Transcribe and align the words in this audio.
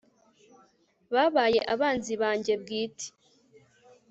babaye 1.13 1.59
abanzi 1.73 2.13
banjye 2.21 2.53
bwite 2.61 3.07